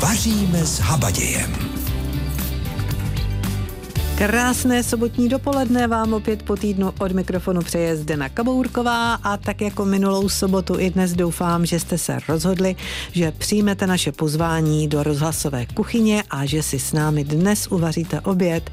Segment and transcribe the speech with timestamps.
[0.00, 1.65] Vaříme s habadějem.
[4.18, 9.84] Krásné sobotní dopoledne vám opět po týdnu od mikrofonu přeje Zdena Kabourková a tak jako
[9.84, 12.76] minulou sobotu i dnes doufám, že jste se rozhodli,
[13.12, 18.70] že přijmete naše pozvání do rozhlasové kuchyně a že si s námi dnes uvaříte oběd.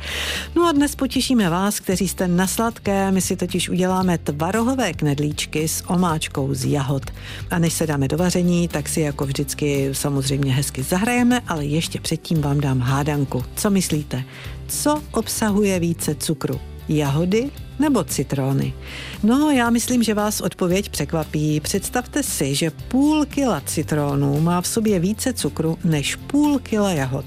[0.56, 5.68] No a dnes potěšíme vás, kteří jste na sladké, my si totiž uděláme tvarohové knedlíčky
[5.68, 7.04] s omáčkou z jahod.
[7.52, 12.00] A než se dáme do vaření, tak si jako vždycky samozřejmě hezky zahrajeme, ale ještě
[12.00, 13.44] předtím vám dám hádanku.
[13.56, 14.24] Co myslíte?
[14.82, 16.60] Co obsahuje více cukru?
[16.90, 18.74] Jahody nebo citrony?
[19.24, 21.60] No, já myslím, že vás odpověď překvapí.
[21.60, 27.26] Představte si, že půl kila citronů má v sobě více cukru než půl kila jahod.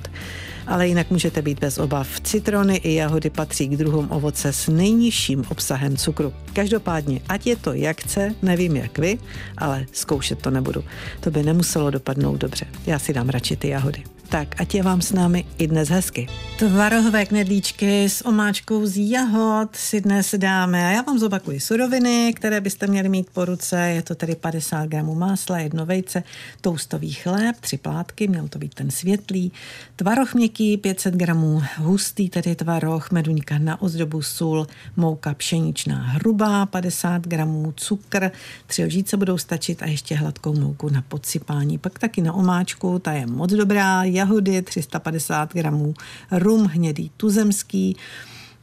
[0.67, 2.21] Ale jinak můžete být bez obav.
[2.21, 6.33] Citrony i jahody patří k druhům ovoce s nejnižším obsahem cukru.
[6.53, 9.19] Každopádně, ať je to jak chce, nevím jak vy,
[9.59, 10.85] ale zkoušet to nebudu.
[11.21, 12.67] To by nemuselo dopadnout dobře.
[12.87, 14.16] Já si dám radši ty jahody.
[14.29, 16.27] Tak ať je vám s námi i dnes hezky.
[16.59, 22.61] Tvarohové knedlíčky s omáčkou z jahod si dnes dáme a já vám zopakuji suroviny, které
[22.61, 23.81] byste měli mít po ruce.
[23.81, 26.23] Je to tedy 50 gramů másla, jedno vejce,
[26.61, 29.53] toustový chléb, tři plátky, měl to být ten světlý,
[29.97, 34.67] tvaroh měkký, 500 gramů, hustý tedy tvaroh, meduňka na ozdobu, sůl,
[34.97, 38.31] mouka pšeničná hrubá, 50 gramů, cukr,
[38.67, 41.79] tři lžíce budou stačit a ještě hladkou mouku na podsypání.
[41.79, 45.95] Pak taky na omáčku, ta je moc dobrá, jahody 350 gramů,
[46.31, 47.97] rum hnědý tuzemský,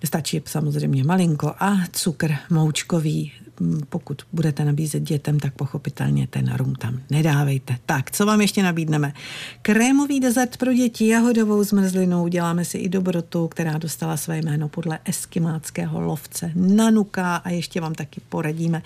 [0.04, 3.32] stačí samozřejmě malinko a cukr moučkový.
[3.60, 7.78] Mm, pokud budete nabízet dětem, tak pochopitelně ten rum tam nedávejte.
[7.86, 9.14] Tak, co vám ještě nabídneme?
[9.62, 15.00] Krémový dezert pro děti, jahodovou zmrzlinu, děláme si i dobrotu, která dostala své jméno podle
[15.06, 18.82] eskimáckého lovce Nanuka a ještě vám taky poradíme,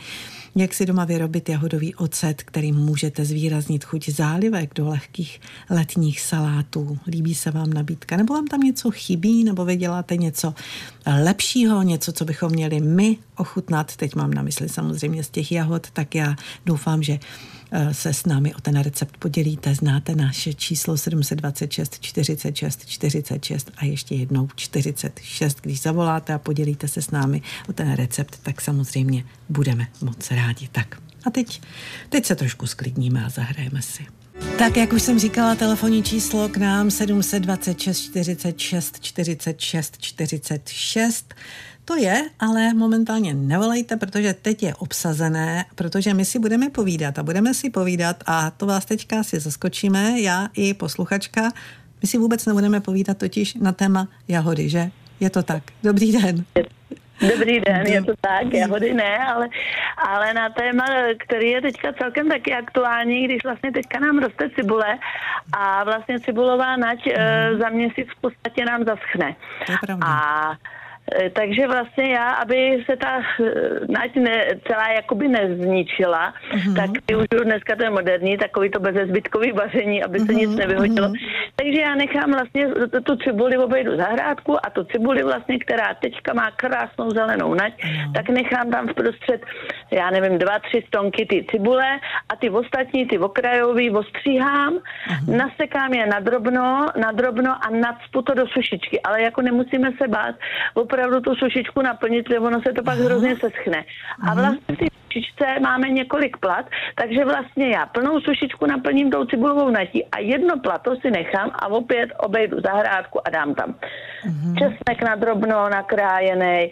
[0.56, 6.98] jak si doma vyrobit jahodový ocet, který můžete zvýraznit chuť zálivek do lehkých letních salátů.
[7.08, 10.54] Líbí se vám nabídka, nebo vám tam něco chybí, nebo vy děláte něco
[11.24, 13.96] lepšího, něco, co bychom měli my ochutnat.
[13.96, 17.20] Teď mám na mysli samozřejmě z těch jahod, tak já doufám, že
[17.72, 19.76] Eh, se s námi o ten recept podělíte.
[19.76, 25.62] Znáte naše číslo 726 46 46 a ještě jednou 46.
[25.62, 30.68] Když zavoláte a podělíte se s námi o ten recept, tak samozřejmě budeme moc rádi.
[30.72, 31.62] Tak a teď,
[32.10, 34.06] teď se trošku sklidníme a zahrajeme si.
[34.58, 41.34] Tak, jak už jsem říkala, telefonní číslo k nám 726 46 46 46.
[41.88, 47.24] To je, ale momentálně nevolejte, protože teď je obsazené, protože my si budeme povídat a
[47.24, 51.42] budeme si povídat a to vás teďka si zaskočíme, já i posluchačka.
[52.02, 54.92] My si vůbec nebudeme povídat totiž na téma jahody, že?
[55.20, 55.64] Je to tak.
[55.84, 56.46] Dobrý den.
[57.32, 59.50] Dobrý den, je to tak, jahody ne, ale,
[59.98, 60.86] ale na téma,
[61.18, 65.00] který je teďka celkem taky aktuální, když vlastně teďka nám roste cibule
[65.58, 67.60] a vlastně cibulová nať mm.
[67.60, 69.36] za měsíc v podstatě nám zaschne.
[69.66, 70.08] To je pravda.
[70.08, 70.77] A Eh,
[71.34, 73.52] takže vlastně já, aby se ta eh,
[73.88, 76.76] nať ne, celá jakoby nezničila, uh-huh.
[76.76, 80.36] tak využiju dneska to je moderní, takový to bezezbytkový vaření, aby se uh-huh.
[80.36, 81.08] nic nevyhodilo.
[81.08, 81.30] Uh-huh.
[81.56, 82.68] Takže já nechám vlastně
[83.04, 88.14] tu cibuli obejdu zahrádku a tu cibuli vlastně, která teďka má krásnou zelenou nať, uh-huh.
[88.14, 89.42] tak nechám tam vprostřed,
[89.92, 95.38] já nevím, dva, tři stonky ty cibule a ty ostatní, ty okrajový ostříhám, uh-huh.
[95.38, 100.08] nasekám je na drobno, na drobno a nacpu to do sušičky, ale jako nemusíme se
[100.08, 100.36] bát,
[100.74, 103.84] opravdu tu sušičku naplnit, ono se to pak hrozně seschne.
[104.30, 109.26] A vlastně v té sušičce máme několik plat, takže vlastně já plnou sušičku naplním tou
[109.26, 113.70] cibulovou natí a jedno plato si nechám a opět obejdu zahrádku a dám tam.
[113.74, 114.54] Mm-hmm.
[114.58, 116.72] Česnek na drobno nakrájený,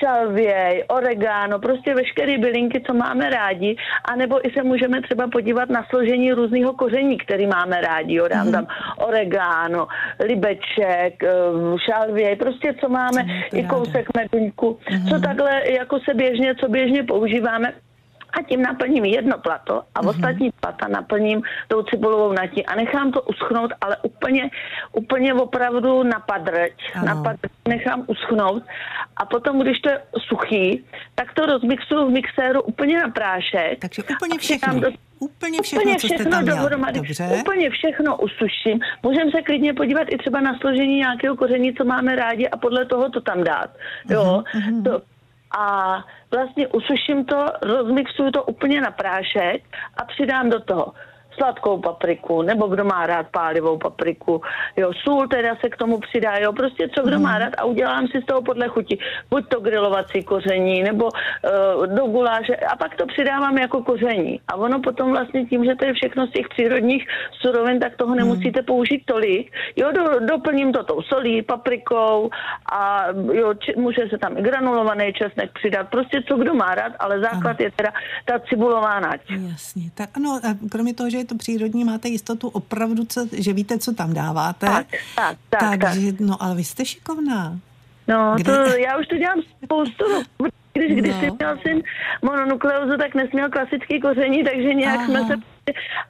[0.00, 5.84] šalvěj, oregano, prostě veškeré bylinky, co máme rádi, anebo i se můžeme třeba podívat na
[5.90, 8.14] složení různého koření, který máme rádi.
[8.14, 8.28] Jo.
[8.28, 8.52] Dám mm-hmm.
[8.52, 8.66] tam
[8.98, 9.86] oregano,
[10.20, 11.30] libeček, eh,
[11.78, 15.08] šalvěj, prostě co máme, i kousek meduňku, mm-hmm.
[15.08, 17.69] co takhle jako se běžně, co běžně používáme,
[18.32, 20.08] a tím naplním jedno plato a mm-hmm.
[20.08, 24.50] ostatní plata naplním tou cibulovou natí a nechám to uschnout, ale úplně,
[24.92, 26.72] úplně opravdu na padrť,
[27.04, 28.62] na padrť nechám uschnout
[29.16, 30.84] a potom, když to je suchý,
[31.14, 33.78] tak to rozmixuju v mixéru úplně na prášek.
[33.78, 34.80] Takže úplně všechno.
[34.80, 34.88] Do,
[35.20, 37.28] Úplně všechno, úplně všechno co jste tam dohromady, Dobře.
[37.40, 38.80] Úplně všechno usuším.
[39.02, 42.86] Můžeme se klidně podívat i třeba na složení nějakého koření, co máme rádi a podle
[42.86, 43.70] toho to tam dát.
[44.10, 44.82] Jo, uh-huh.
[44.84, 45.02] to,
[45.58, 45.98] a
[46.30, 49.62] vlastně usuším to, rozmixuju to úplně na prášek
[49.96, 50.92] a přidám do toho
[51.40, 54.42] sladkou papriku, nebo kdo má rád pálivou papriku,
[54.76, 58.08] jo, sůl teda se k tomu přidá, jo, prostě co kdo má rád a udělám
[58.08, 58.98] si z toho podle chuti,
[59.30, 64.40] buď to grilovací koření, nebo uh, do guláše a pak to přidávám jako koření.
[64.48, 67.06] A ono potom vlastně tím, že to je všechno z těch přírodních
[67.40, 69.52] surovin, tak toho nemusíte použít tolik.
[69.76, 72.30] Jo, do, doplním to tou solí, paprikou
[72.72, 76.92] a jo, či, může se tam i granulovaný česnek přidat, prostě co kdo má rád,
[76.98, 77.64] ale základ ano.
[77.64, 77.92] je teda
[78.24, 79.20] ta cibulová nať.
[79.30, 83.52] Jasně, tak ano, a kromě toho, že je to přírodní, máte jistotu opravdu, co, že
[83.52, 84.66] víte, co tam dáváte.
[84.66, 84.86] Tak,
[85.16, 85.80] tak, tak.
[85.80, 86.20] Takže, tak.
[86.20, 87.58] no ale vy jste šikovná.
[88.08, 88.44] No, Kde?
[88.44, 90.04] to, já už to dělám spoustu
[90.72, 91.36] Když, když no.
[91.38, 91.82] měl syn
[92.22, 95.06] mononukleózu, tak nesměl klasický koření, takže nějak Aha.
[95.06, 95.34] jsme se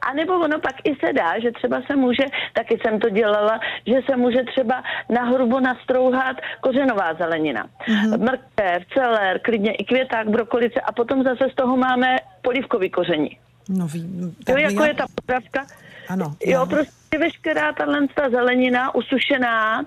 [0.08, 3.61] a nebo ono pak i se dá, že třeba se může, taky jsem to dělala,
[3.87, 7.67] že se může třeba na hrubo nastrouhat kořenová zelenina.
[7.88, 8.19] Mm-hmm.
[8.19, 13.38] Mrkev, celer, klidně i květák, brokolice a potom zase z toho máme polivkový koření.
[13.70, 14.87] No, ví, jo, jako já...
[14.87, 15.67] je ta potravka.
[16.08, 16.37] Ano.
[16.46, 19.87] Jo, prostě veškerá tahle ta zelenina usušená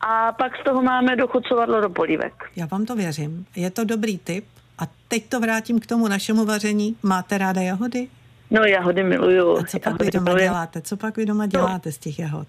[0.00, 2.32] a pak z toho máme dochucovadlo do polívek.
[2.56, 3.46] Já vám to věřím.
[3.56, 4.44] Je to dobrý tip.
[4.78, 6.96] A teď to vrátím k tomu našemu vaření.
[7.02, 8.08] Máte ráda jahody?
[8.50, 9.58] No jahody miluju.
[9.58, 10.44] A co pak vy doma miluju.
[10.44, 10.82] děláte?
[10.82, 11.48] Co pak vy doma no.
[11.48, 11.92] děláte no.
[11.92, 12.48] z těch jahod?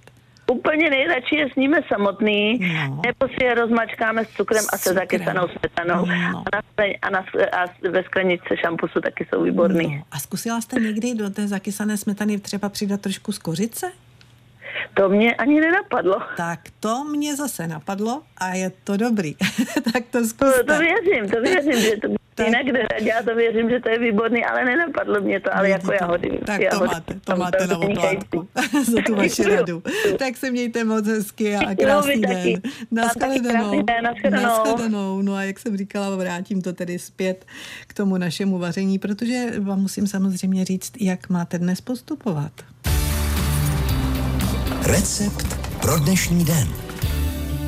[0.51, 3.01] Úplně nejradši je sníme samotný, no.
[3.05, 6.05] nebo si je rozmačkáme s cukrem a se zakysanou smetanou.
[6.05, 6.43] No.
[6.53, 6.61] A, na,
[7.01, 7.19] a, na,
[7.51, 9.95] a ve skleničce šampusu taky jsou výborný.
[9.95, 10.03] No.
[10.11, 13.91] A zkusila jste někdy do té zakysané smetany třeba přidat trošku z kořice?
[14.93, 16.21] To mě ani nenapadlo.
[16.37, 19.35] Tak to mě zase napadlo a je to dobrý.
[19.93, 20.63] tak to zkuste.
[20.63, 22.65] To, to věřím, to věřím, že to tak.
[22.65, 26.39] jinak já to věřím, že to je výborný, ale nenapadlo mě to, ale jako jahody.
[26.45, 28.47] Tak jahody, to máte, to máte na oplátku
[28.91, 29.83] za tu vaši radu.
[30.19, 32.61] Tak se mějte moc hezky a krásný den.
[32.91, 33.83] Naschledanou.
[34.29, 35.21] Naschledanou.
[35.21, 37.45] No a jak jsem říkala, vrátím to tedy zpět
[37.87, 42.51] k tomu našemu vaření, protože vám musím samozřejmě říct, jak máte dnes postupovat.
[44.87, 46.90] Recept pro dnešní den.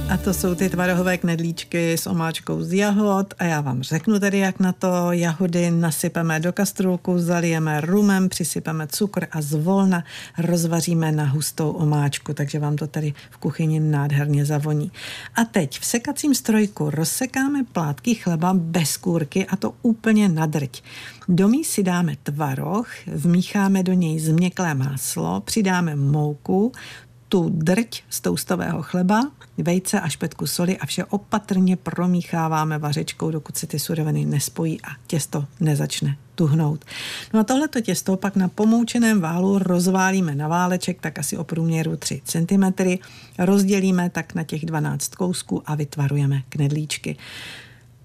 [0.10, 4.38] A to jsou ty tvarohové knedlíčky s omáčkou z jahod a já vám řeknu tedy,
[4.40, 5.12] jak na to.
[5.12, 10.04] Jahody nasypeme do kastrůlku, zalijeme rumem, přisypeme cukr a zvolna
[10.38, 14.92] rozvaříme na hustou omáčku, takže vám to tady v kuchyni nádherně zavoní.
[15.36, 20.84] A teď v sekacím strojku rozsekáme plátky chleba bez kůrky a to úplně na drť.
[21.28, 26.72] Do mísy dáme tvaroh, vmícháme do něj změklé máslo, přidáme mouku,
[27.34, 33.58] tu drť z toustového chleba, vejce a špetku soli a vše opatrně promícháváme vařečkou, dokud
[33.58, 36.86] se ty suroviny nespojí a těsto nezačne tuhnout.
[37.34, 41.98] No a tohleto těsto pak na pomoučeném válu rozválíme na váleček tak asi o průměru
[41.98, 42.64] 3 cm,
[43.38, 47.18] rozdělíme tak na těch 12 kousků a vytvarujeme knedlíčky.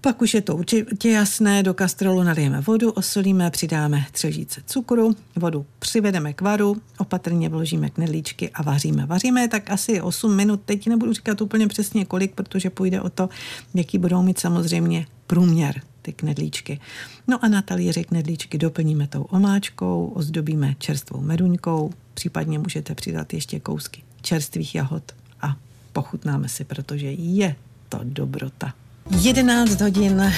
[0.01, 5.65] Pak už je to určitě jasné, do kastrolu nalijeme vodu, osolíme, přidáme třežíce cukru, vodu
[5.79, 9.05] přivedeme k varu, opatrně vložíme knedlíčky a vaříme.
[9.05, 13.29] Vaříme tak asi 8 minut, teď nebudu říkat úplně přesně kolik, protože půjde o to,
[13.73, 16.79] jaký budou mít samozřejmě průměr ty knedlíčky.
[17.27, 23.59] No a na talíři knedlíčky doplníme tou omáčkou, ozdobíme čerstvou meduňkou, případně můžete přidat ještě
[23.59, 25.03] kousky čerstvých jahod
[25.41, 25.55] a
[25.93, 27.55] pochutnáme si, protože je
[27.89, 28.73] to dobrota.
[29.11, 30.33] 11 hodin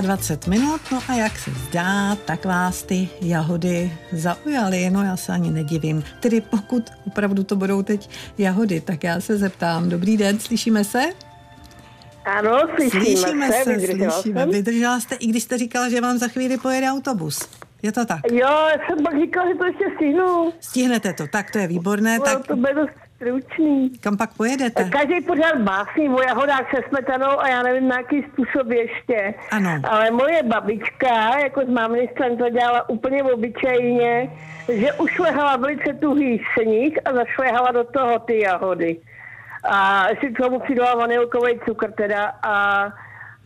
[0.00, 5.32] 23 minut, no a jak se zdá, tak vás ty jahody zaujaly, no já se
[5.32, 6.04] ani nedivím.
[6.20, 9.88] Tedy pokud opravdu to budou teď jahody, tak já se zeptám.
[9.88, 11.02] Dobrý den, slyšíme se?
[12.24, 14.10] Ano, slyšíme, slyšíme se, se slyšíme.
[14.40, 14.50] Jsem.
[14.50, 17.48] Vydržela jste, i když jste říkala, že vám za chvíli pojede autobus.
[17.82, 18.20] Je to tak?
[18.32, 20.52] Jo, já jsem pak říkala, že to ještě stihnu.
[20.60, 22.18] Stihnete to, tak to je výborné.
[22.18, 22.46] No, tak...
[22.46, 22.56] to
[23.18, 23.90] stručný.
[24.00, 24.84] Kam pak pojedete?
[24.84, 29.34] Každý pořád básní o jahodách se smetanou a já nevím na jaký způsob ještě.
[29.50, 29.80] Ano.
[29.90, 34.30] Ale moje babička, jako s mámnistrem, to dělala úplně obyčejně,
[34.68, 39.00] že ušlehala velice tuhý sníh a zašlehala do toho ty jahody.
[39.70, 42.84] A si k tomu přidala vanilkový cukr teda a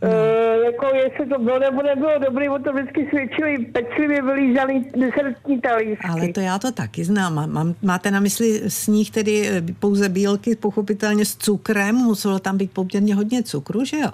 [0.03, 0.09] No.
[0.09, 5.61] Uh, jako jestli to bylo nebo nebylo dobrý, o to vždycky svědčili pečlivě vylízaný desertní
[5.61, 6.07] talířky.
[6.09, 7.51] Ale to já to taky znám.
[7.51, 12.71] Mám, máte na mysli sníh tedy eh, pouze bílky, pochopitelně s cukrem, muselo tam být
[12.71, 14.09] poměrně hodně cukru, že jo?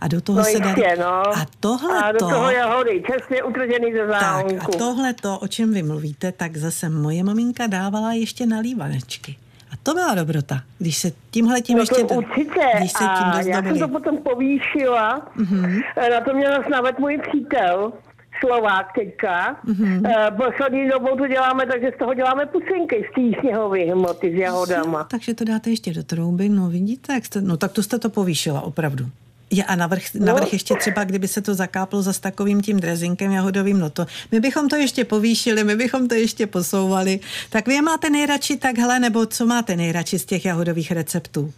[0.00, 0.74] A do toho no se dá...
[0.98, 1.36] no.
[1.36, 4.66] A tohle A do toho jahody, čestně utržený ze záhonku.
[4.66, 9.36] Tak a tohle to, o čem vy mluvíte, tak zase moje maminka dávala ještě nalívanečky.
[9.82, 12.04] To byla dobrota, když se tímhle tím no ještě...
[12.04, 12.60] To určitě.
[12.78, 15.30] Když se tím a já jsem to potom povýšila.
[15.36, 15.82] Mm-hmm.
[16.10, 17.92] Na to měl snavet můj přítel.
[18.40, 19.56] Slovák teďka.
[19.66, 20.36] Mm-hmm.
[20.36, 25.04] Poslední dobou to děláme, takže z toho děláme pusinky z té sněhové hmoty s jahodama.
[25.04, 28.10] Takže to dáte ještě do trouby, no vidíte, jak jste, no tak to jste to
[28.10, 29.06] povýšila, opravdu.
[29.50, 30.48] Je a navrch, navrch no.
[30.52, 34.68] ještě třeba, kdyby se to zakáplo za takovým tím drezinkem jahodovým, no to, my bychom
[34.68, 37.20] to ještě povýšili, my bychom to ještě posouvali.
[37.50, 41.52] Tak vy je máte nejradši takhle, nebo co máte nejradši z těch jahodových receptů?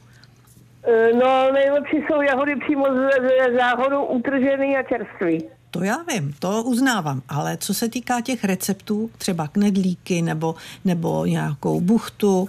[0.84, 5.44] E, no, nejlepší jsou jahody přímo z záhodu utržený a čerstvý.
[5.70, 10.54] To já vím, to uznávám, ale co se týká těch receptů, třeba knedlíky nebo,
[10.84, 12.48] nebo nějakou buchtu,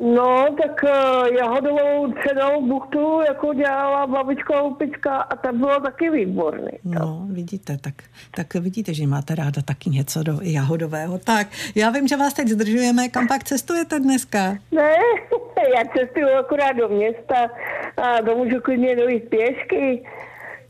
[0.00, 6.70] No, tak uh, jahodovou cenou buchtu jako dělala babička Lupička a ta bylo taky výborný.
[6.84, 7.94] No, vidíte, tak,
[8.36, 11.18] tak vidíte, že máte ráda taky něco do jahodového.
[11.18, 13.08] Tak, já vím, že vás teď zdržujeme.
[13.08, 14.56] Kam pak cestujete dneska?
[14.72, 14.94] Ne,
[15.76, 17.50] já cestuju akorát do města
[17.96, 20.02] a to můžu klidně dojít pěšky.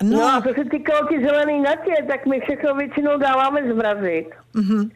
[0.02, 0.18] No.
[0.18, 4.28] no a co se týkalo ty zelený natě, tak my všechno většinou dáváme zmrazit.
[4.54, 4.90] Mm-hmm.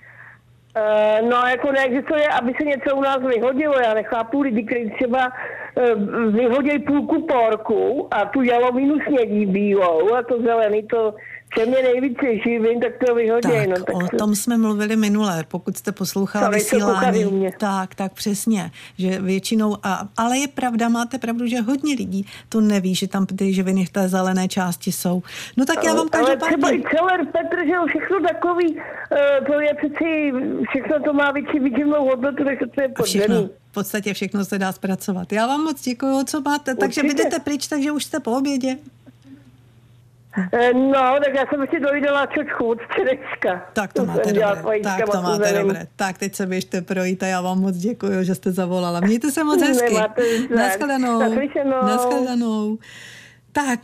[0.77, 3.75] Uh, no, jako neexistuje, aby se něco u nás vyhodilo.
[3.85, 10.23] Já nechápu lidi, kteří třeba uh, vyhodí půlku porku a tu jalovinu snědí bílou a
[10.23, 11.15] to zelený to
[11.59, 13.49] čem je nejvíce živin, tak to vyhodí.
[13.49, 14.17] Tak, no, tak o to...
[14.17, 17.51] tom jsme mluvili minule, pokud jste poslouchala vysílání.
[17.59, 22.61] Tak, tak přesně, že většinou, a, ale je pravda, máte pravdu, že hodně lidí to
[22.61, 25.23] neví, že tam ty živiny v té zelené části jsou.
[25.57, 26.47] No tak já vám každopádně...
[26.47, 30.33] Ale třeba i celer, Petr, že všechno takový, uh, to je přeci,
[30.69, 33.51] všechno to má větší výživnou hodnotu, než to je podžený.
[33.71, 35.33] V podstatě všechno se dá zpracovat.
[35.33, 36.75] Já vám moc děkuji, co máte.
[36.75, 38.77] Takže vy jdete pryč, takže už jste po obědě.
[40.53, 43.67] Eh, no, tak já jsem ještě dojídala čočku od včerejška.
[43.73, 44.81] Tak to máte dobré.
[44.83, 45.87] Tak to máte dobré.
[45.97, 49.01] Tak teď se běžte projít a já vám moc děkuji, že jste zavolala.
[49.01, 49.97] Mějte se moc hezky.
[50.57, 51.19] Naschledanou.
[51.83, 52.79] Naschledanou.
[53.53, 53.81] Tak,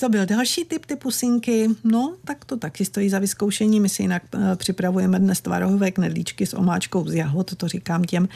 [0.00, 1.68] to byl další typ ty pusinky.
[1.84, 3.80] No, tak to taky stojí za vyzkoušení.
[3.80, 8.28] My si jinak eh, připravujeme dnes tvarohové knedlíčky s omáčkou z jahod, to říkám těm,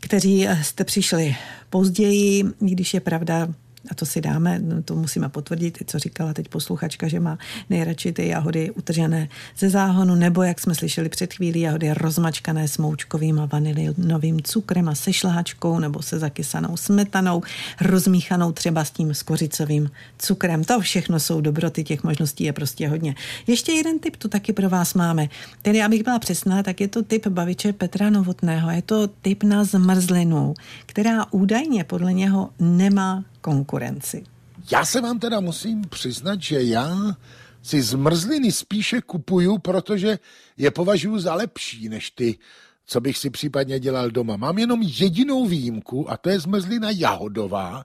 [0.00, 1.36] kteří jste přišli
[1.70, 3.48] později, když je pravda,
[3.90, 7.38] a to si dáme, no to musíme potvrdit, co říkala teď posluchačka, že má
[7.70, 13.40] nejradši ty jahody utržené ze záhonu, nebo jak jsme slyšeli před chvílí, jahody rozmačkané smoučkovým
[13.40, 17.42] a vanilinovým cukrem a se šláčkou nebo se zakysanou smetanou,
[17.80, 20.64] rozmíchanou třeba s tím skořicovým cukrem.
[20.64, 23.14] To všechno jsou dobroty, těch možností je prostě hodně.
[23.46, 25.28] Ještě jeden tip tu taky pro vás máme.
[25.62, 28.70] Tedy, abych byla přesná, tak je to typ baviče Petra Novotného.
[28.70, 30.54] Je to typ na zmrzlinu,
[30.86, 34.24] která údajně podle něho nemá konkurenci.
[34.72, 37.16] Já se vám teda musím přiznat, že já
[37.62, 40.18] si zmrzliny spíše kupuju, protože
[40.56, 42.38] je považuji za lepší než ty,
[42.86, 44.36] co bych si případně dělal doma.
[44.36, 47.84] Mám jenom jedinou výjimku a to je zmrzlina jahodová,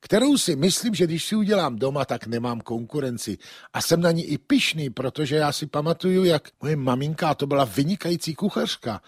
[0.00, 3.38] kterou si myslím, že když si udělám doma, tak nemám konkurenci.
[3.72, 7.64] A jsem na ní i pišný, protože já si pamatuju, jak moje maminka, to byla
[7.64, 9.00] vynikající kuchařka,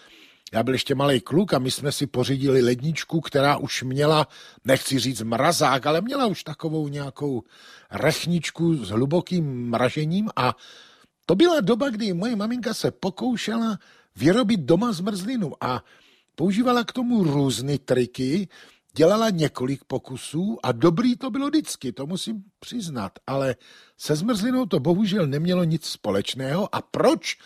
[0.52, 4.28] já byl ještě malý kluk a my jsme si pořídili ledničku, která už měla,
[4.64, 7.42] nechci říct mrazák, ale měla už takovou nějakou
[7.90, 10.56] rechničku s hlubokým mražením a
[11.26, 13.78] to byla doba, kdy moje maminka se pokoušela
[14.16, 15.84] vyrobit doma zmrzlinu a
[16.34, 18.48] používala k tomu různé triky,
[18.96, 23.56] dělala několik pokusů a dobrý to bylo vždycky, to musím přiznat, ale
[23.98, 27.38] se zmrzlinou to bohužel nemělo nic společného a proč?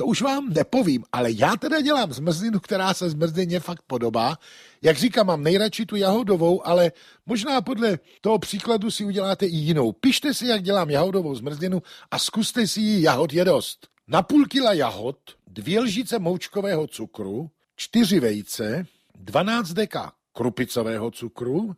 [0.00, 4.38] To už vám nepovím, ale já teda dělám zmrzlinu, která se zmrzlině fakt podobá.
[4.82, 6.92] Jak říkám, mám nejradši tu jahodovou, ale
[7.26, 9.92] možná podle toho příkladu si uděláte i jinou.
[9.92, 13.88] Pište si, jak dělám jahodovou zmrzlinu a zkuste si ji jahod je dost.
[14.08, 21.74] Na půl kila jahod, dvě lžice moučkového cukru, čtyři vejce, 12 deka krupicového cukru,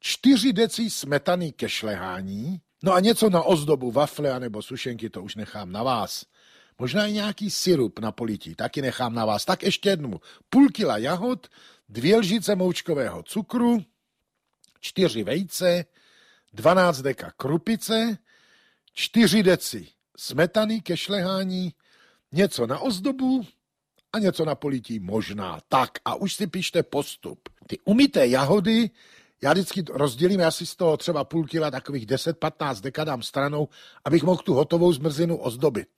[0.00, 5.34] 4 deci smetany ke šlehání, no a něco na ozdobu wafle anebo sušenky, to už
[5.34, 6.24] nechám na vás.
[6.78, 9.44] Možná i nějaký syrup na polití, taky nechám na vás.
[9.44, 10.20] Tak ještě jednou.
[10.50, 11.46] Půl kila jahod,
[11.88, 13.84] dvě lžice moučkového cukru,
[14.80, 15.84] čtyři vejce,
[16.52, 18.18] 12 deka krupice,
[18.92, 21.72] čtyři deci smetany ke šlehání,
[22.32, 23.46] něco na ozdobu
[24.12, 25.60] a něco na polití možná.
[25.68, 27.48] Tak a už si pište postup.
[27.66, 28.90] Ty umité jahody
[29.42, 33.68] já vždycky rozdělím, já si z toho třeba půl kila takových 10-15 deka dám stranou,
[34.04, 35.88] abych mohl tu hotovou zmrzlinu ozdobit.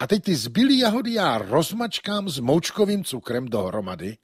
[0.00, 4.16] A teď ty zbylý jahody já rozmačkám s moučkovým cukrem dohromady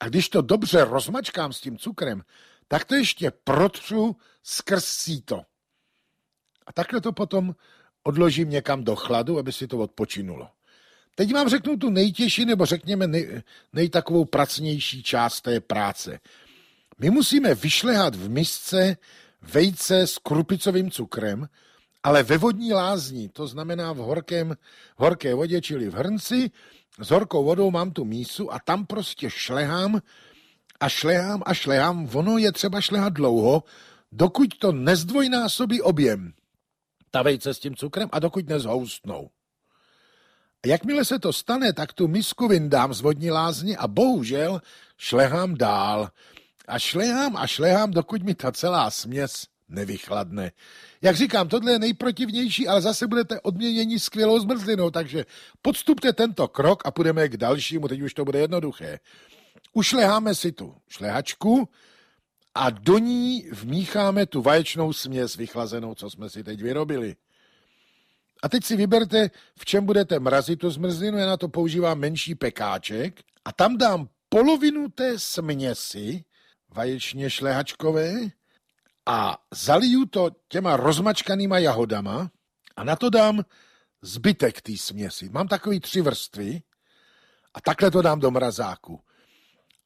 [0.00, 2.22] a když to dobře rozmačkám s tím cukrem,
[2.68, 5.42] tak to ještě protřu skrz síto.
[6.66, 7.54] A takhle to potom
[8.02, 10.48] odložím někam do chladu, aby si to odpočinulo.
[11.14, 13.42] Teď vám řeknu tu nejtěžší, nebo řekněme nej,
[13.72, 16.20] nejtakovou pracnější část té práce.
[16.98, 18.96] My musíme vyšlehat v misce
[19.42, 21.48] vejce s krupicovým cukrem,
[22.02, 24.56] ale ve vodní lázni, to znamená v horkém,
[24.96, 26.50] horké vodě, čili v hrnci,
[27.00, 30.00] s horkou vodou mám tu mísu a tam prostě šlehám
[30.80, 32.08] a šlehám a šlehám.
[32.14, 33.62] Ono je třeba šlehat dlouho,
[34.12, 36.32] dokud to nezdvojnásobí objem,
[37.10, 39.30] ta vejce s tím cukrem, a dokud nezhoustnou.
[40.64, 44.62] A jakmile se to stane, tak tu misku vyndám z vodní lázně a bohužel
[44.98, 46.10] šlehám dál.
[46.68, 50.52] A šlehám a šlehám, dokud mi ta celá směs nevychladne.
[51.02, 55.24] Jak říkám, tohle je nejprotivnější, ale zase budete odměněni skvělou zmrzlinou, takže
[55.62, 58.98] podstupte tento krok a půjdeme k dalšímu, teď už to bude jednoduché.
[59.72, 61.68] Ušleháme si tu šlehačku
[62.54, 67.16] a do ní vmícháme tu vaječnou směs vychlazenou, co jsme si teď vyrobili.
[68.42, 72.34] A teď si vyberte, v čem budete mrazit tu zmrzlinu, já na to používám menší
[72.34, 76.24] pekáček a tam dám polovinu té směsi
[76.74, 78.12] vaječně šlehačkové
[79.06, 82.30] a zaliju to těma rozmačkanýma jahodama
[82.76, 83.44] a na to dám
[84.02, 85.28] zbytek té směsi.
[85.28, 86.62] Mám takový tři vrstvy
[87.54, 89.00] a takhle to dám do mrazáku.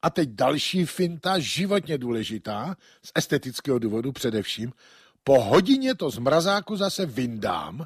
[0.01, 4.73] A teď další finta, životně důležitá, z estetického důvodu především.
[5.23, 7.85] Po hodině to z mrazáku zase vyndám,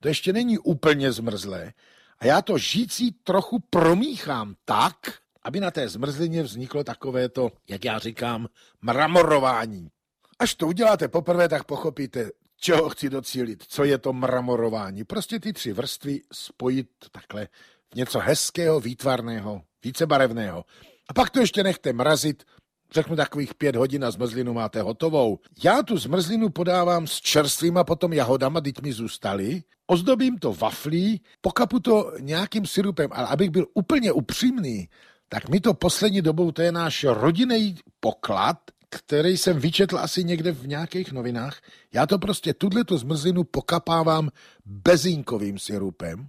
[0.00, 1.72] to ještě není úplně zmrzlé,
[2.18, 4.94] a já to žící trochu promíchám tak,
[5.42, 8.48] aby na té zmrzlině vzniklo takové to, jak já říkám,
[8.82, 9.90] mramorování.
[10.38, 15.04] Až to uděláte poprvé, tak pochopíte, čeho chci docílit, co je to mramorování.
[15.04, 17.48] Prostě ty tři vrstvy spojit takhle
[17.92, 20.64] v něco hezkého, výtvarného, vícebarevného.
[21.08, 22.44] A pak to ještě nechte mrazit,
[22.92, 25.38] řeknu takových pět hodin a zmrzlinu máte hotovou.
[25.64, 31.80] Já tu zmrzlinu podávám s čerstvýma potom jahodama, teď mi zůstaly, ozdobím to waflí, pokapu
[31.80, 34.88] to nějakým syrupem, ale abych byl úplně upřímný,
[35.28, 38.58] tak mi to poslední dobou, to je náš rodinný poklad,
[38.96, 41.60] který jsem vyčetl asi někde v nějakých novinách.
[41.92, 44.30] Já to prostě, tuhle tu zmrzlinu pokapávám
[44.64, 46.28] bezínkovým syrupem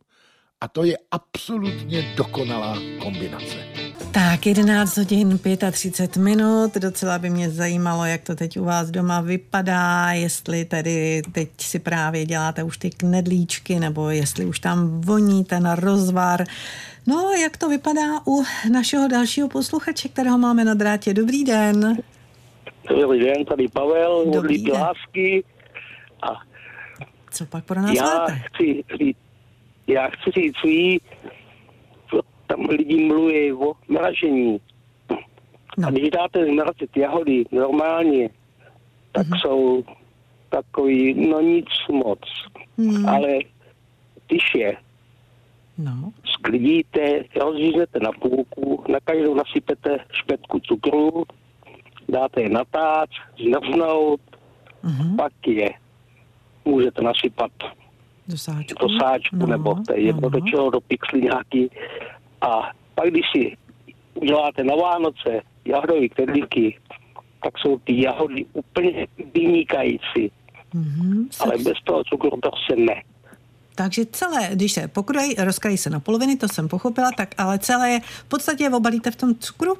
[0.62, 3.56] a to je absolutně dokonalá kombinace.
[4.12, 5.40] Tak, 11 hodin
[5.72, 11.22] 35 minut, docela by mě zajímalo, jak to teď u vás doma vypadá, jestli tedy
[11.32, 16.44] teď si právě děláte už ty knedlíčky, nebo jestli už tam voní ten rozvar.
[17.08, 21.14] No, jak to vypadá u našeho dalšího posluchače, kterého máme na drátě.
[21.14, 21.98] Dobrý den.
[22.90, 25.44] Dobrý den, tady Pavel, Dobrý lásky.
[26.22, 26.42] A
[27.32, 28.34] Co pak pro nás já máte?
[28.34, 29.18] chci, říct,
[29.88, 31.02] já chci říct svý,
[32.48, 34.60] tam lidi mluví o mražení.
[35.78, 35.88] No.
[35.88, 38.30] A když dáte zmrazit jahody normálně,
[39.12, 39.42] tak mm-hmm.
[39.42, 39.84] jsou
[40.50, 42.20] takový, no nic moc.
[42.78, 43.10] Mm.
[43.10, 43.40] Ale
[44.28, 44.78] když je
[45.78, 46.12] no.
[46.26, 51.24] sklidíte, rozříznete na půlku, na každou nasypete špetku cukru,
[52.10, 53.10] dáte je na táč,
[53.44, 54.22] zmrznout,
[54.84, 55.16] mm-hmm.
[55.16, 55.70] pak je
[56.66, 57.52] můžete nasypat
[58.28, 60.30] do sáčku, do sáčku no, nebo to je jedno no.
[60.30, 61.70] do čeho, do pixly nějaký.
[62.42, 63.58] A pak, když si
[64.14, 66.80] uděláte na Vánoce jahodové knedlíky,
[67.44, 70.32] tak jsou ty jahody úplně vynikající.
[70.76, 73.04] Mm-hmm, Ale bez toho cukru prostě ne.
[73.76, 78.00] Takže celé, když se pokrojí, rozkrají se na poloviny, to jsem pochopila, tak ale celé
[78.00, 79.78] v podstatě obalíte v tom cukru?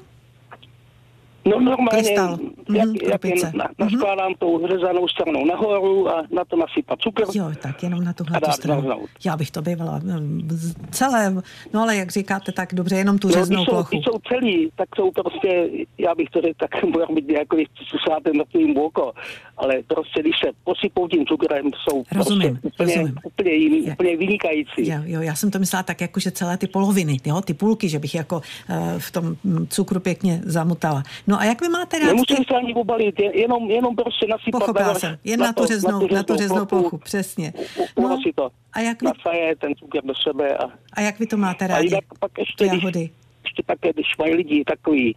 [1.46, 2.38] No normálně, Krystal.
[2.74, 3.52] jak, Mhm, jak krabice.
[3.54, 4.38] na, naskládám mm-hmm.
[4.38, 7.22] tou řezanou stranou nahoru a na to nasypat cukr.
[7.34, 8.80] Jo, tak jenom na tuhle dát stranu.
[8.80, 9.10] zmrznout.
[9.24, 10.48] Já bych to bývala mm,
[10.90, 11.34] celé,
[11.72, 13.88] no ale jak říkáte, tak dobře, jenom tu No, řeznou když jsou, plochu.
[13.90, 17.68] když jsou celý, tak jsou prostě, já bych to řekl, tak budou být jako když
[17.90, 19.12] susáte na tvým oko,
[19.56, 23.16] ale prostě když se posypou tím cukrem, jsou Rozumím, prostě úplně, rozumím.
[23.24, 23.92] úplně jiný, Je.
[23.92, 24.88] úplně vynikající.
[24.88, 27.88] Jo, jo, já jsem to myslela tak, jako že celé ty poloviny, jo, ty půlky,
[27.88, 31.02] že bych jako uh, v tom mm, cukru pěkně zamotala.
[31.26, 32.44] No a jak vy máte rád Nemusím ty...
[32.48, 36.06] se ani obalit, je- jenom, jenom prostě nasypat Pochopila navrch jsem, jen na, tu řeznou,
[36.14, 37.52] na tu řeznou plochu, přesně.
[37.98, 41.36] No, No, a jak vy, nasaje ten cukr do sebe a, a jak vy to
[41.36, 41.86] máte a rádi?
[41.86, 43.10] jinak pak ještě, když, jahody.
[43.44, 45.16] ještě také, když mají lidi takový,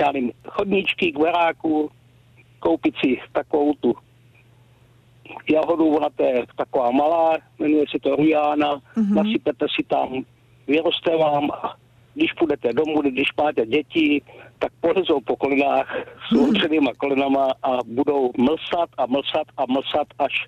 [0.00, 1.90] já nevím, chodníčky k baráku,
[2.60, 3.94] koupit si takovou tu
[5.50, 9.06] jahodu, ona to je taková malá, jmenuje se to Rujána, Mhm.
[9.06, 9.14] mm-hmm.
[9.24, 10.24] nasypete si tam,
[10.66, 11.76] vyroste vám a
[12.14, 14.22] když půjdete domů, když máte děti,
[14.58, 15.96] tak polezou po kolinách
[16.28, 16.48] s Mhm.
[16.50, 20.46] otřenýma kolinama a budou mlsat a mlsat a mlsat až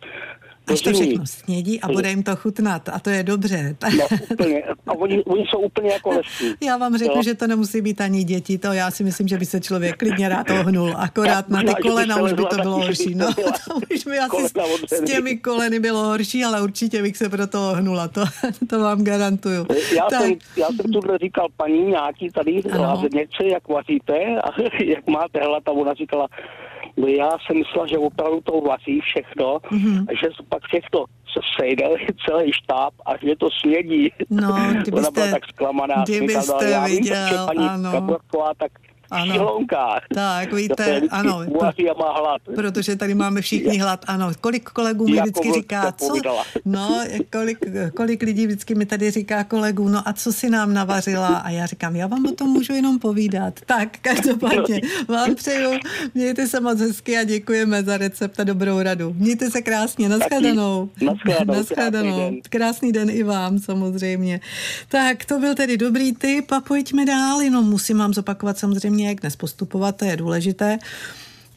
[0.72, 3.76] Až to všechno snědí a bude jim to chutnat a to je dobře.
[3.98, 4.62] No, úplně.
[4.86, 6.54] A oni, oni jsou úplně jako lesní.
[6.62, 7.22] Já vám řeknu, Jo.
[7.22, 10.28] že to nemusí být ani děti, to já si myslím, že by se člověk klidně
[10.28, 13.14] rád ohnul, akorát Tak na ty že kolena už by to bylo horší.
[13.14, 14.48] No, to už by asi
[14.86, 18.24] s, těmi koleny bylo horší, ale určitě bych se pro to ohnula, to,
[18.68, 19.66] to vám garantuju.
[19.96, 22.82] Já, tak, jsem, já jsem tuhle říkal paní nějaký tady Ano.
[22.82, 24.48] lázeněce, jak vaříte a
[24.84, 26.75] jak máte hlad a ona říkala, no
[27.06, 30.06] já jsem myslela, že opravdu to vaří všechno Mhm.
[30.08, 31.84] a že pak všechno se sejde
[32.28, 34.12] celý štáb a že to snědí.
[34.30, 36.04] No, ona kdybyste- byla tak zklamaná.
[36.04, 37.92] kdybyste Říkala, já vím, viděl, protože paní ano.
[37.92, 38.72] Kabrková tak
[39.10, 39.32] ano.
[39.34, 40.02] šílonkách.
[40.14, 42.42] Tak, víte, ano, uvaří a má hlad.
[42.54, 44.30] protože tady máme všichni hlad, ano.
[44.40, 46.44] Kolik kolegů mi vždycky říká, co, povídala.
[46.64, 47.00] no,
[47.32, 47.58] kolik,
[47.96, 51.26] kolik lidí vždycky mi tady říká kolegů, no a co si nám navařila?
[51.28, 53.60] A já říkám, já vám o tom můžu jenom povídat.
[53.66, 55.70] Tak, každopádně vám přeju,
[56.14, 59.14] mějte se moc hezky a děkujeme za recept a dobrou radu.
[59.18, 60.90] Mějte se krásně, nashledanou.
[61.02, 62.16] Nashledanou, Nashledanou.
[62.16, 62.40] krásný den.
[62.50, 64.40] Krásný den i vám, samozřejmě.
[64.88, 69.20] Tak, to byl tedy dobrý tip a pojďme dál, jenom musím vám zopakovat samozřejmě, jak
[69.20, 70.78] dnes postupovat, to je důležité.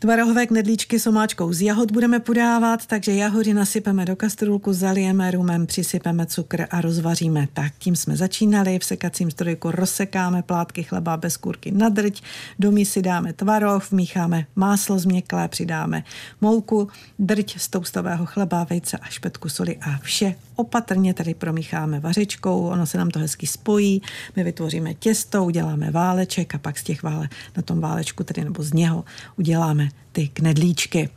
[0.01, 5.67] Tvarohové knedlíčky s omáčkou z jahod budeme podávat, takže jahody nasypeme do kastrůlku, zalijeme rumem,
[5.67, 7.47] přisypeme cukr a rozvaříme.
[7.53, 8.79] Tak tím jsme začínali.
[8.79, 12.21] V sekacím strojku rozsekáme plátky chleba bez kůrky na drť,
[12.59, 16.03] do misy dáme tvaroh, vmícháme máslo změklé, přidáme
[16.41, 16.87] mouku,
[17.19, 22.85] drť z toustového chleba, vejce a špetku soli a vše opatrně tady promícháme vařičkou, ono
[22.85, 24.01] se nám to hezky spojí,
[24.35, 28.63] my vytvoříme těsto, uděláme váleček a pak z těch vále, na tom válečku tedy nebo
[28.63, 29.05] z něho
[29.37, 31.09] uděláme ty knedlíčky.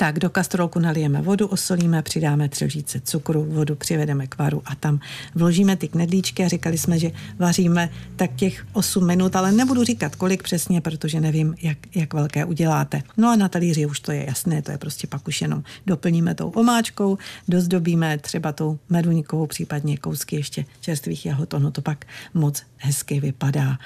[0.00, 4.74] Tak do kastrolku nalijeme vodu, osolíme, přidáme tři lžíce cukru, vodu přivedeme k varu a
[4.74, 5.00] tam
[5.34, 10.16] vložíme ty knedlíčky a říkali jsme, že vaříme tak těch 8 minut, ale nebudu říkat
[10.16, 13.02] kolik přesně, protože nevím, jak, jak velké uděláte.
[13.16, 16.34] No a na talíři už to je jasné, to je prostě pak už jenom doplníme
[16.34, 22.62] tou omáčkou, dozdobíme třeba tou meduňkou, případně kousky ještě čerstvých jahod, ono to pak moc
[22.76, 23.78] hezky vypadá.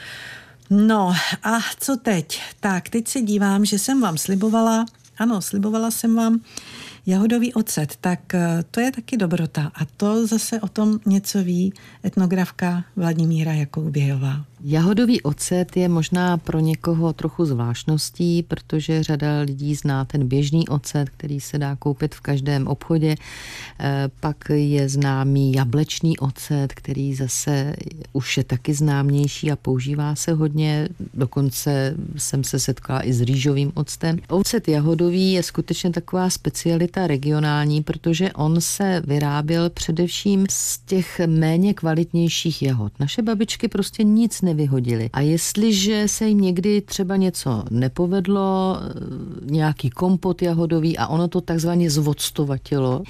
[0.70, 2.42] No a co teď?
[2.60, 4.84] Tak, teď se dívám, že jsem vám slibovala,
[5.18, 6.40] ano, slibovala jsem vám
[7.06, 11.72] jahodový ocet, tak eh, to je taky dobrota a to zase o tom něco ví
[12.04, 14.44] etnografka Vladimíra Jakoubějová.
[14.66, 21.10] Jahodový ocet je možná pro někoho trochu zvláštností, protože řada lidí zná ten běžný ocet,
[21.10, 23.14] který se dá koupit v každém obchodě.
[23.80, 27.76] Eh, Pak je známý jablečný ocet, který zase
[28.12, 30.88] už je taky známější a používá se hodně.
[31.14, 34.18] Dokonce jsem se setkala i s rýžovým octem.
[34.28, 41.74] Ocet jahodový je skutečně taková specialita regionální, protože on se vyráběl především z těch méně
[41.74, 42.92] kvalitnějších jahod.
[43.00, 45.10] Naše babičky prostě nic nevyhodily.
[45.12, 48.90] A jestliže se jim někdy třeba něco nepovedlo, eh,
[49.44, 53.02] nějaký kompot jahodový a ono to takzvaně zvoctovatilo,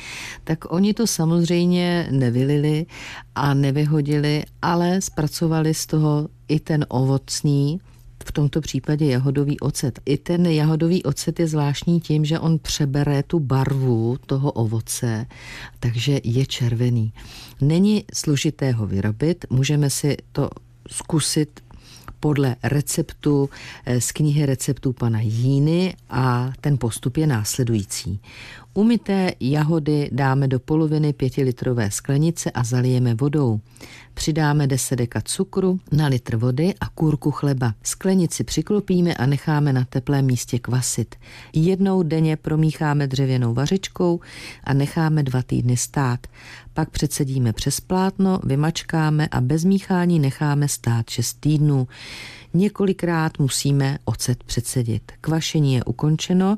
[0.44, 2.86] tak oni to samozřejmě nevylili
[3.34, 7.80] a nevyhodili, ale zpracovali z toho i ten ovocný,
[8.24, 10.00] v tomto případě jahodový ocet.
[10.06, 15.26] I ten jahodový ocet je zvláštní tím, že on přebere tu barvu toho ovoce,
[15.80, 17.12] takže je červený.
[17.60, 20.50] Není složité ho vyrobit, můžeme si to
[20.88, 21.60] zkusit
[22.24, 23.50] podle receptu
[23.86, 28.20] eh, z knihy receptů pana Jíny a ten postup je následující.
[28.74, 33.60] Umyté jahody dáme do poloviny pětilitrové sklenice a zalijeme vodou.
[34.14, 37.74] Přidáme 10 deka cukru na litr vody a kůrku chleba.
[37.82, 41.14] Sklenici přiklopíme a necháme na teplém místě kvasit.
[41.52, 44.20] Jednou denně promícháme dřevěnou vařičkou
[44.64, 46.26] a necháme dva týdny stát.
[46.74, 51.88] Pak předsedíme přes plátno, vymačkáme a bez míchání necháme stát 6 týdnů.
[52.54, 55.12] Několikrát musíme ocet předsedit.
[55.20, 56.56] Kvašení je ukončeno,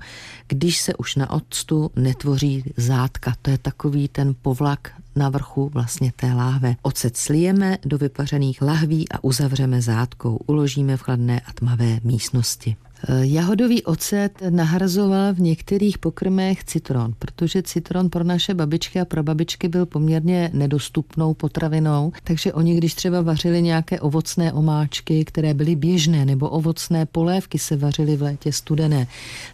[0.49, 3.35] když se už na octu netvoří zátka.
[3.43, 6.77] To je takový ten povlak na vrchu vlastně té láhve.
[6.83, 10.37] Ocet slijeme do vypařených lahví a uzavřeme zátkou.
[10.47, 12.77] Uložíme v chladné a tmavé místnosti.
[13.21, 19.87] Jahodový ocet nahrazoval v některých pokrmech citron, protože citron pro naše babičky a prababičky byl
[19.87, 26.51] poměrně nedostupnou potravinou, takže oni, když třeba vařili nějaké ovocné omáčky, které byly běžné, nebo
[26.51, 29.07] ovocné polévky se vařily v létě studené,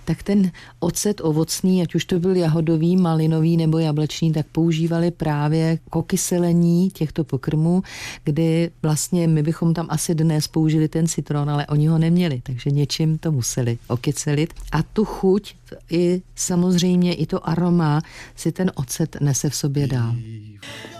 [0.04, 0.50] tak ten
[0.80, 6.90] ocet ovocný, ať už to byl jahodový, malinový nebo jablečný, tak používali právě k okyselení
[6.90, 7.82] těchto pokrmů,
[8.24, 12.70] kdy vlastně my bychom tam asi dnes použili ten citron, ale oni ho neměli, takže
[12.70, 14.54] něčím to museli okycelit.
[14.72, 15.54] A tu chuť
[15.90, 18.00] i samozřejmě i to aroma
[18.36, 20.14] si ten ocet nese v sobě dál.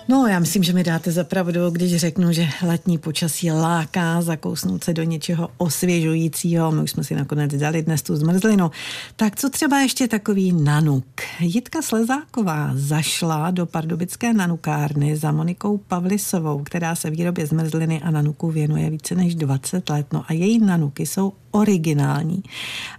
[0.09, 4.95] No, já myslím, že mi dáte zapravdu, když řeknu, že letní počasí láká zakousnout se
[4.95, 6.73] do něčeho osvěžujícího.
[6.73, 8.71] My už jsme si nakonec dali dnes tu zmrzlinu.
[9.17, 11.05] Tak co třeba ještě takový nanuk?
[11.41, 18.51] Jitka Slezáková zašla do pardubické nanukárny za Monikou Pavlisovou, která se výrobě zmrzliny a nanuku
[18.51, 20.07] věnuje více než 20 let.
[20.13, 22.43] No a její nanuky jsou originální.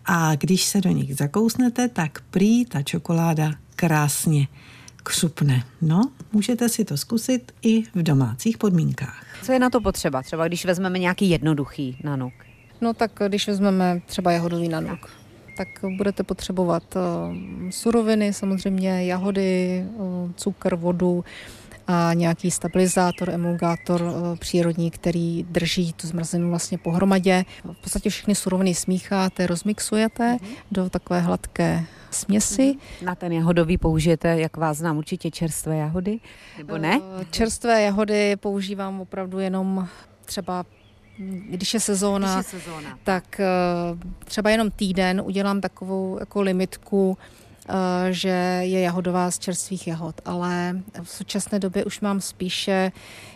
[0.05, 4.47] A když se do nich zakousnete, tak prý ta čokoláda krásně
[5.03, 5.63] křupne.
[5.81, 6.01] No,
[6.33, 9.25] můžete si to zkusit i v domácích podmínkách.
[9.43, 10.21] Co je na to potřeba?
[10.21, 12.33] Třeba když vezmeme nějaký jednoduchý nanuk.
[12.81, 15.09] No tak když vezmeme třeba jahodový nanuk,
[15.57, 15.67] tak
[15.97, 16.83] budete potřebovat
[17.69, 19.85] suroviny, samozřejmě jahody,
[20.35, 21.23] cukr, vodu,
[21.87, 27.45] a nějaký stabilizátor, emulgátor eh, přírodní, který drží tu zmrzlinu vlastně pohromadě.
[27.63, 30.37] V podstatě všechny suroviny smícháte, rozmixujete
[30.71, 32.67] do takové hladké směsi.
[32.67, 33.05] Mhm.
[33.05, 36.19] Na ten jahodový použijete, jak vás znám, určitě čerstvé jahody,
[36.57, 37.01] nebo ne?
[37.21, 39.87] Eh, čerstvé jahody používám opravdu jenom
[40.25, 40.65] třeba
[41.49, 42.99] když je sezóna, když je sezóna.
[43.03, 43.45] tak eh,
[44.25, 47.17] třeba jenom týden udělám takovou jako limitku
[48.09, 52.91] že je jahodová z čerstvých jahod, ale v současné době už mám spíše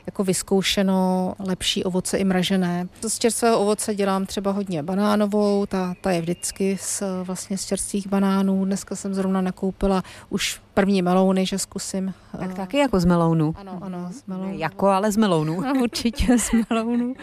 [0.06, 2.88] jako vyzkoušeno lepší ovoce i mražené.
[3.08, 8.08] Z čerstvého ovoce dělám třeba hodně banánovou, ta, ta je vždycky z, vlastně z čerstvých
[8.08, 8.66] banánů.
[8.66, 12.14] Dneska jsem zrovna nakoupila už první melouny, že zkusím.
[12.40, 13.54] Tak taky jako z melounu.
[13.58, 14.58] Ano, ano, z melounu.
[14.58, 15.62] Jako, ale z melounu.
[15.68, 17.14] No, určitě z melounu.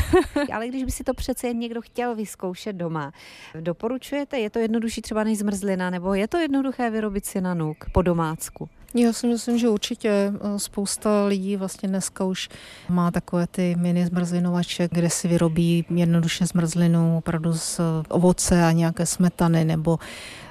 [0.52, 3.12] ale když by si to přece jen někdo chtěl vyzkoušet doma,
[3.60, 7.76] doporučujete, je to jednodušší třeba než zmrzlina, nebo je to jednoduché vyrobit si na nuk
[7.92, 8.68] po domácku?
[8.94, 12.48] Já si myslím, že určitě eh, spousta lidí vlastně dneska už
[12.88, 19.06] má takové ty mini zmrzlinovače, kde si vyrobí jednoduše zmrzlinu opravdu z ovoce a nějaké
[19.06, 19.98] smetany nebo,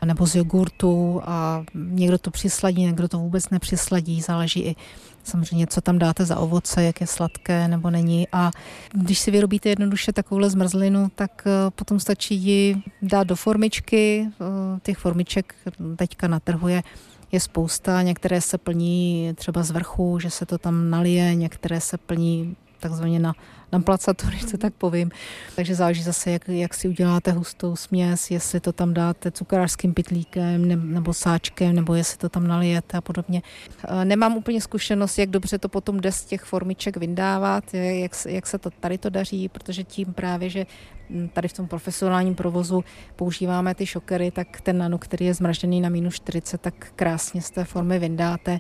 [0.06, 4.76] nebo z jogurtu a někdo to přisladí, někdo to vůbec nepřisladí, záleží i
[5.24, 8.28] samozřejmě, co tam dáte za ovoce, jak je sladké nebo není.
[8.32, 8.52] A
[8.94, 14.28] když si vyrobíte jednoduše takovouhle zmrzlinu, tak eh, potom stačí ji dát do formičky.
[14.28, 15.56] Eh, těch formiček
[15.96, 16.84] teďka na trhu je
[17.32, 21.98] je spousta, některé se plní třeba z vrchu, že se to tam nalije, některé se
[21.98, 23.34] plní takzvaně na,
[23.72, 25.12] na placatu, když to tak povím.
[25.56, 30.68] Takže záleží zase, jak, jak si uděláte hustou směs, jestli to tam dáte cukrářským pitlíkem
[30.68, 33.42] ne, nebo sáčkem, nebo jestli to tam nalijete a podobně.
[34.04, 38.58] Nemám úplně zkušenost, jak dobře to potom jde z těch formiček vyndávat, jak, jak se
[38.58, 40.66] to tady to daří, protože tím právě, že
[41.34, 42.84] tady v tom profesionálním provozu
[43.16, 47.52] používáme ty šokery, tak ten nano, který je zmražený na minus 40, tak krásně z
[47.52, 48.60] té formy vyndáte.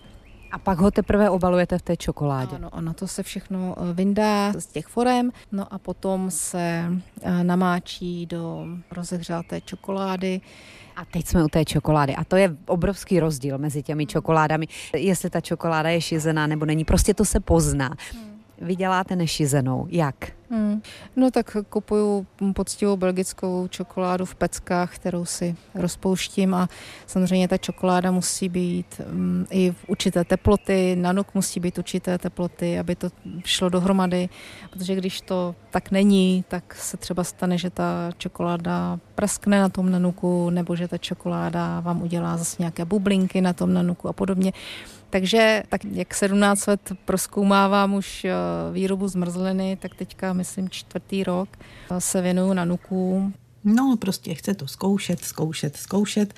[0.51, 2.55] A pak ho teprve obalujete v té čokoládě.
[2.55, 6.85] Ano, ano, to se všechno eh, vyndá z těch forem, no a potom se
[7.21, 10.41] eh, namáčí do rozehřáté čokolády.
[10.95, 12.15] A teď jsme u té čokolády.
[12.15, 14.67] A to je obrovský rozdíl mezi těmi čokoládami.
[14.95, 16.85] Jestli ta čokoláda je šizená nebo není.
[16.85, 17.95] Prostě to se pozná.
[18.13, 18.38] Hmm.
[18.61, 19.87] Vy děláte nešizenou.
[19.89, 20.15] Jak?
[20.51, 20.81] Hmm.
[21.15, 26.69] No tak kupuju poctivou belgickou čokoládu v peckách, kterou si rozpouštím a
[27.07, 32.17] samozřejmě ta čokoláda musí být um, i v určité teploty, na nuk musí být určité
[32.17, 33.09] teploty, aby to
[33.45, 34.29] šlo dohromady,
[34.69, 39.91] protože když to tak není, tak se třeba stane, že ta čokoláda praskne na tom
[39.91, 44.51] nanuku, nebo že ta čokoláda vám udělá zase nějaké bublinky na tom nanuku a podobně.
[45.09, 48.33] Takže tak jak 17 let proskoumávám už eh,
[48.73, 51.49] výrobu zmrzliny, tak teďka myslím čtvrtý rok
[51.99, 53.33] se věnuju nanukům.
[53.63, 56.33] No, prostě chce to zkoušet, zkoušet, zkoušet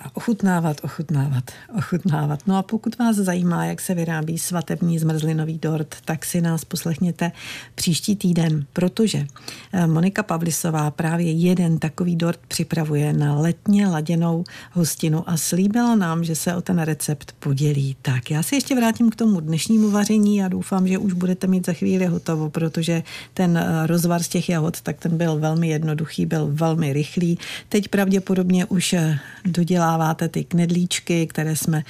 [0.00, 2.40] a ochutnávat, ochutnávat, ochutnávat.
[2.46, 7.32] No a pokud vás zajímá, jak se vyrábí svatební zmrzlinový dort, tak si nás poslechněte
[7.74, 9.26] příští týden, protože
[9.72, 16.24] eh, Monika Pavlisová právě jeden takový dort připravuje na letně laděnou hostinu a slíbila nám,
[16.24, 17.96] že se o ten recept podělí.
[18.02, 21.66] Tak já se ještě vrátím k tomu dnešnímu vaření a doufám, že už budete mít
[21.66, 23.02] za chvíli hotovo, protože
[23.34, 27.38] ten eh, rozvar z těch jahod, tak ten byl velmi jednoduchý, byl velmi rychlý.
[27.68, 31.84] Teď pravděpodobně už eh, dodělá dodáváte ty knedlíčky, které jsme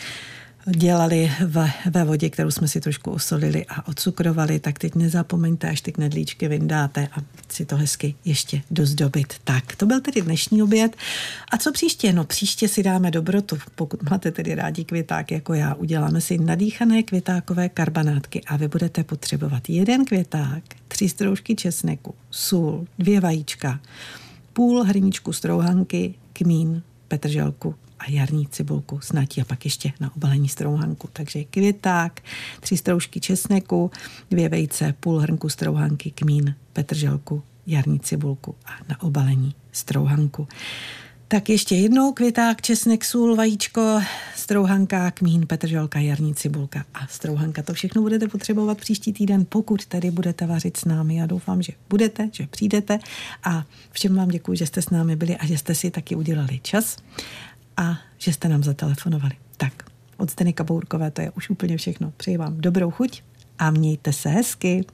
[0.66, 5.80] dělali ve, ve vodě, kterou jsme si trošku osolili a ocukrovali, tak teď nezapomeňte, až
[5.80, 7.16] ty knedlíčky vyndáte a
[7.48, 9.34] si to hezky ještě dozdobit.
[9.44, 10.96] Tak, to byl tedy dnešní oběd.
[11.52, 12.12] A co příště?
[12.12, 15.74] No příště si dáme dobrotu, pokud máte tedy rádi květák jako já.
[15.74, 22.87] Uděláme si nadýchané květákové karbanátky a vy budete potřebovat jeden květák, tři stroužky česneku, sůl,
[22.98, 23.80] dvě vajíčka,
[24.52, 30.48] půl hrníčku strouhanky, kmín, petrželku a jarní cibulku s natí a pak ještě na obalení
[30.48, 31.08] strouhanku.
[31.12, 32.22] Takže květák,
[32.61, 33.90] tři stroužky česneku,
[34.30, 40.48] dvě vejce, půl hrnku strouhanky, kmín, petrželku, jarní cibulku a na obalení strouhanku.
[41.30, 44.00] Tak ještě jednou květák, česnek, sůl, vajíčko,
[44.37, 47.62] strouhanka, kmín, petrželka, jarní cibulka a strouhanka.
[47.62, 51.16] To všechno budete potřebovat příští týden, pokud tady budete vařit s námi.
[51.16, 52.98] Já doufám, že budete, že přijdete
[53.44, 56.61] a všem vám děkuji, že jste s námi byli a že jste si taky udělali
[56.62, 56.96] čas
[57.78, 59.34] a že jste nám zatelefonovali.
[59.56, 59.72] Tak,
[60.16, 62.12] od Steny Kabourkové to je už úplně všechno.
[62.16, 63.22] Přeji vám dobrou chuť
[63.58, 64.84] a mějte se hezky.